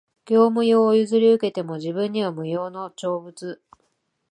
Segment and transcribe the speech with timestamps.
[0.25, 3.61] 業務用を譲り受けても、自分には無用の長物